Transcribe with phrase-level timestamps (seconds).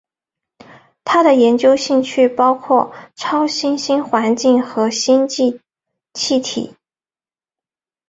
[1.03, 5.61] 他的研究兴趣包括超新星环境和星际
[6.15, 6.73] 气体。